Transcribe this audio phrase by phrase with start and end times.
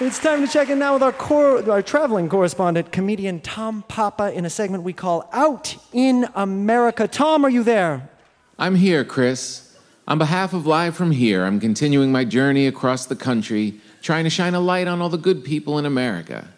[0.00, 4.32] It's time to check in now with our, cor- our traveling correspondent, comedian Tom Papa,
[4.32, 7.06] in a segment we call Out in America.
[7.06, 8.10] Tom, are you there?
[8.58, 9.78] I'm here, Chris.
[10.08, 14.30] On behalf of Live from Here, I'm continuing my journey across the country, trying to
[14.30, 16.48] shine a light on all the good people in America.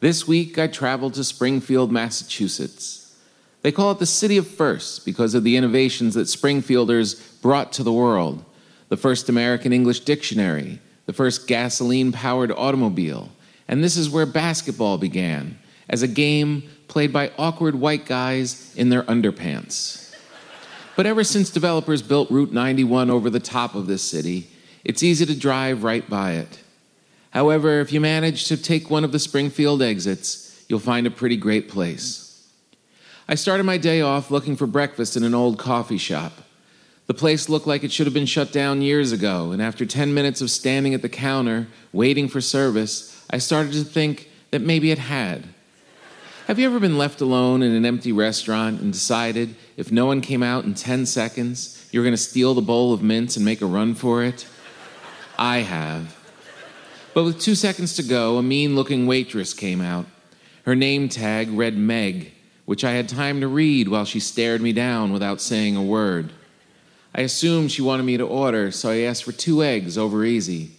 [0.00, 3.16] This week, I traveled to Springfield, Massachusetts.
[3.62, 7.84] They call it the City of Firsts because of the innovations that Springfielders brought to
[7.84, 8.44] the world
[8.88, 13.30] the first American English dictionary, the first gasoline powered automobile,
[13.68, 18.88] and this is where basketball began as a game played by awkward white guys in
[18.88, 20.14] their underpants.
[20.96, 24.48] But ever since developers built Route 91 over the top of this city,
[24.82, 26.60] it's easy to drive right by it.
[27.30, 31.36] However, if you manage to take one of the Springfield exits, you'll find a pretty
[31.36, 32.48] great place.
[33.28, 36.32] I started my day off looking for breakfast in an old coffee shop.
[37.06, 40.12] The place looked like it should have been shut down years ago, and after 10
[40.12, 44.90] minutes of standing at the counter, waiting for service, I started to think that maybe
[44.90, 45.44] it had.
[46.48, 50.20] Have you ever been left alone in an empty restaurant and decided if no one
[50.20, 53.44] came out in 10 seconds, you were going to steal the bowl of mints and
[53.44, 54.46] make a run for it?
[55.38, 56.16] I have.
[57.14, 60.06] But with two seconds to go, a mean looking waitress came out.
[60.64, 62.32] Her name tag read Meg,
[62.64, 66.32] which I had time to read while she stared me down without saying a word.
[67.16, 70.72] I assumed she wanted me to order, so I asked for two eggs over easy.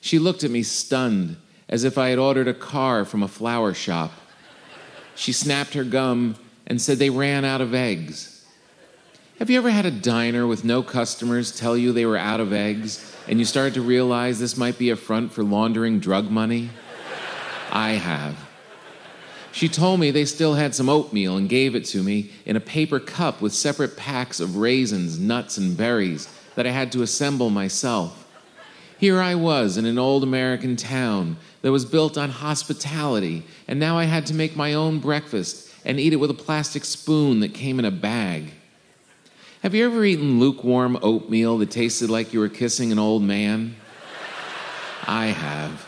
[0.00, 1.36] She looked at me stunned,
[1.68, 4.12] as if I had ordered a car from a flower shop.
[5.16, 6.36] She snapped her gum
[6.68, 8.46] and said they ran out of eggs.
[9.40, 12.52] Have you ever had a diner with no customers tell you they were out of
[12.52, 16.70] eggs and you started to realize this might be a front for laundering drug money?
[17.72, 18.45] I have.
[19.56, 22.60] She told me they still had some oatmeal and gave it to me in a
[22.60, 27.48] paper cup with separate packs of raisins, nuts, and berries that I had to assemble
[27.48, 28.28] myself.
[28.98, 33.96] Here I was in an old American town that was built on hospitality, and now
[33.96, 37.54] I had to make my own breakfast and eat it with a plastic spoon that
[37.54, 38.52] came in a bag.
[39.62, 43.74] Have you ever eaten lukewarm oatmeal that tasted like you were kissing an old man?
[45.06, 45.85] I have.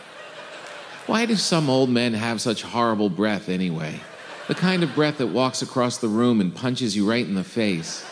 [1.09, 3.99] Why do some old men have such horrible breath anyway?
[4.47, 7.43] The kind of breath that walks across the room and punches you right in the
[7.43, 8.05] face.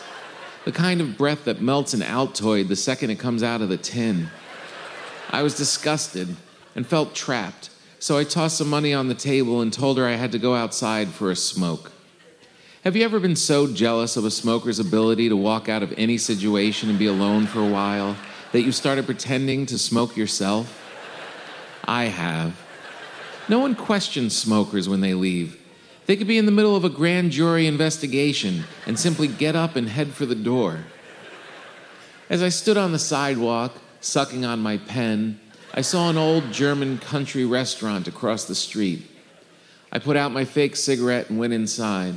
[0.64, 3.76] The kind of breath that melts an Altoid the second it comes out of the
[3.76, 4.30] tin.
[5.30, 6.34] I was disgusted
[6.74, 7.70] and felt trapped,
[8.00, 10.56] so I tossed some money on the table and told her I had to go
[10.56, 11.92] outside for a smoke.
[12.82, 16.18] Have you ever been so jealous of a smoker's ability to walk out of any
[16.18, 18.16] situation and be alone for a while
[18.50, 20.84] that you started pretending to smoke yourself?
[21.84, 22.56] I have.
[23.48, 25.58] No one questions smokers when they leave.
[26.06, 29.76] They could be in the middle of a grand jury investigation and simply get up
[29.76, 30.84] and head for the door.
[32.30, 35.40] As I stood on the sidewalk, sucking on my pen,
[35.72, 39.06] I saw an old German country restaurant across the street.
[39.90, 42.14] I put out my fake cigarette and went inside.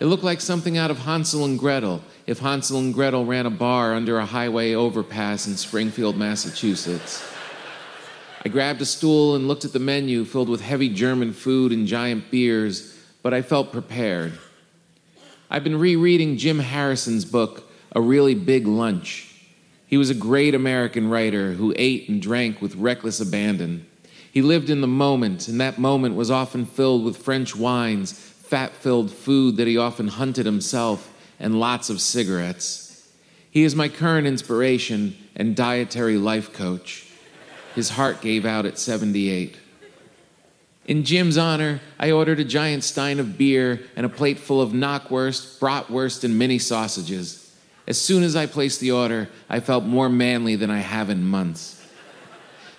[0.00, 3.50] It looked like something out of Hansel and Gretel if Hansel and Gretel ran a
[3.50, 7.33] bar under a highway overpass in Springfield, Massachusetts.
[8.46, 11.86] I grabbed a stool and looked at the menu filled with heavy German food and
[11.86, 14.34] giant beers, but I felt prepared.
[15.48, 19.34] I've been rereading Jim Harrison's book, A Really Big Lunch.
[19.86, 23.86] He was a great American writer who ate and drank with reckless abandon.
[24.30, 28.72] He lived in the moment, and that moment was often filled with French wines, fat
[28.72, 33.08] filled food that he often hunted himself, and lots of cigarettes.
[33.50, 37.03] He is my current inspiration and dietary life coach.
[37.74, 39.56] His heart gave out at 78.
[40.86, 44.72] In Jim's honor, I ordered a giant stein of beer and a plate full of
[44.72, 47.40] knockwurst, bratwurst, and mini sausages.
[47.86, 51.24] As soon as I placed the order, I felt more manly than I have in
[51.24, 51.82] months.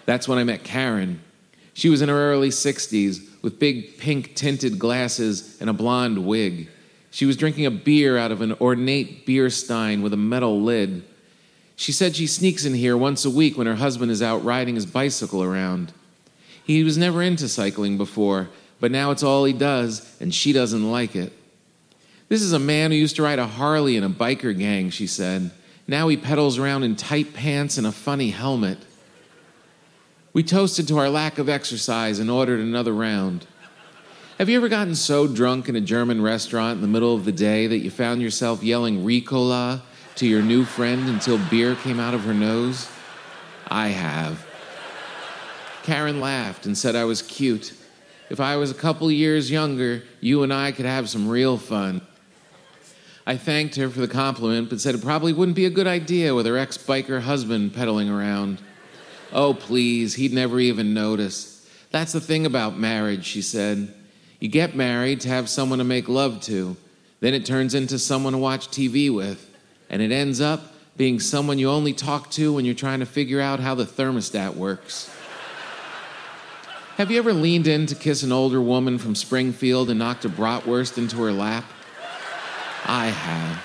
[0.06, 1.22] That's when I met Karen.
[1.73, 6.69] She was in her early 60s with big pink tinted glasses and a blonde wig.
[7.12, 11.03] She was drinking a beer out of an ornate beer stein with a metal lid.
[11.75, 14.75] She said she sneaks in here once a week when her husband is out riding
[14.75, 15.91] his bicycle around.
[16.63, 18.50] He was never into cycling before,
[18.80, 21.33] but now it's all he does, and she doesn't like it.
[22.27, 25.06] This is a man who used to ride a Harley in a biker gang, she
[25.06, 25.51] said.
[25.88, 28.80] Now he pedals around in tight pants and a funny helmet.
[30.33, 33.45] We toasted to our lack of exercise and ordered another round.
[34.39, 37.31] Have you ever gotten so drunk in a German restaurant in the middle of the
[37.31, 39.81] day that you found yourself yelling Ricola
[40.15, 42.89] to your new friend until beer came out of her nose?
[43.67, 44.45] I have.
[45.83, 47.73] Karen laughed and said I was cute.
[48.29, 52.01] If I was a couple years younger, you and I could have some real fun.
[53.27, 56.33] I thanked her for the compliment, but said it probably wouldn't be a good idea
[56.33, 58.61] with her ex biker husband pedaling around.
[59.31, 61.68] Oh, please, he'd never even notice.
[61.91, 63.94] That's the thing about marriage, she said.
[64.39, 66.77] You get married to have someone to make love to,
[67.19, 69.50] then it turns into someone to watch TV with,
[69.89, 73.41] and it ends up being someone you only talk to when you're trying to figure
[73.41, 75.13] out how the thermostat works.
[76.97, 80.29] have you ever leaned in to kiss an older woman from Springfield and knocked a
[80.29, 81.65] bratwurst into her lap?
[82.85, 83.63] I have.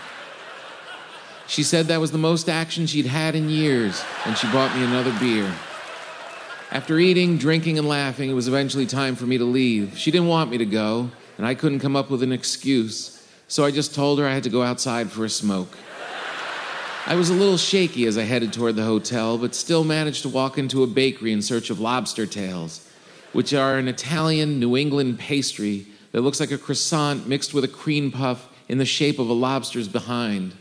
[1.46, 4.84] She said that was the most action she'd had in years, and she bought me
[4.84, 5.52] another beer.
[6.70, 9.98] After eating, drinking, and laughing, it was eventually time for me to leave.
[9.98, 13.64] She didn't want me to go, and I couldn't come up with an excuse, so
[13.64, 15.76] I just told her I had to go outside for a smoke.
[17.10, 20.28] I was a little shaky as I headed toward the hotel, but still managed to
[20.28, 22.88] walk into a bakery in search of lobster tails,
[23.32, 27.68] which are an Italian New England pastry that looks like a croissant mixed with a
[27.68, 30.54] cream puff in the shape of a lobster's behind.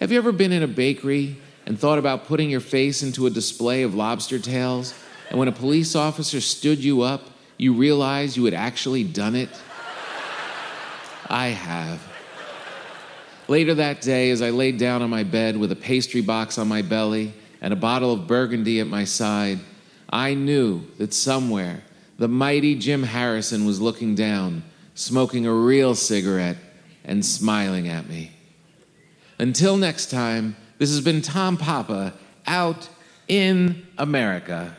[0.00, 3.30] Have you ever been in a bakery and thought about putting your face into a
[3.30, 4.92] display of lobster tails,
[5.30, 9.48] and when a police officer stood you up, you realized you had actually done it?
[11.30, 12.11] I have.
[13.48, 16.68] Later that day, as I laid down on my bed with a pastry box on
[16.68, 19.58] my belly and a bottle of burgundy at my side,
[20.08, 21.82] I knew that somewhere
[22.18, 24.62] the mighty Jim Harrison was looking down,
[24.94, 26.58] smoking a real cigarette,
[27.04, 28.32] and smiling at me.
[29.38, 32.14] Until next time, this has been Tom Papa
[32.46, 32.88] out
[33.26, 34.76] in America.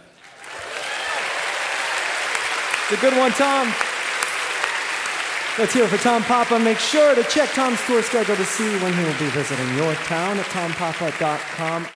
[2.84, 3.74] It's a good one, Tom.
[5.60, 6.58] Let's hear it for Tom Papa.
[6.58, 9.94] Make sure to check Tom's tour schedule to see when he will be visiting your
[9.94, 11.86] town at tompapa.com.